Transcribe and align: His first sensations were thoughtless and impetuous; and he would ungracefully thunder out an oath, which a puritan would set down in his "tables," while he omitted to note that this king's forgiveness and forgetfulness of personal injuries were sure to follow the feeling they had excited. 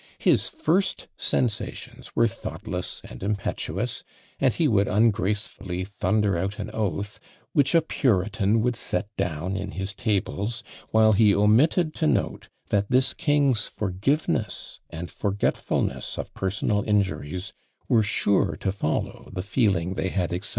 His 0.17 0.49
first 0.49 1.07
sensations 1.15 2.15
were 2.15 2.25
thoughtless 2.27 3.01
and 3.03 3.21
impetuous; 3.21 4.03
and 4.39 4.51
he 4.51 4.67
would 4.67 4.87
ungracefully 4.87 5.85
thunder 5.85 6.35
out 6.35 6.57
an 6.57 6.71
oath, 6.71 7.19
which 7.53 7.75
a 7.75 7.83
puritan 7.83 8.61
would 8.61 8.75
set 8.75 9.15
down 9.15 9.55
in 9.55 9.73
his 9.73 9.93
"tables," 9.93 10.63
while 10.89 11.11
he 11.13 11.35
omitted 11.35 11.93
to 11.93 12.07
note 12.07 12.49
that 12.69 12.89
this 12.89 13.13
king's 13.13 13.67
forgiveness 13.67 14.79
and 14.89 15.11
forgetfulness 15.11 16.17
of 16.17 16.33
personal 16.33 16.83
injuries 16.83 17.53
were 17.87 18.01
sure 18.01 18.55
to 18.55 18.71
follow 18.71 19.29
the 19.31 19.43
feeling 19.43 19.93
they 19.93 20.09
had 20.09 20.33
excited. 20.33 20.49